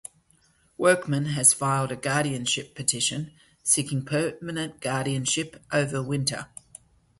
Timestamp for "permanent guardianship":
4.03-5.63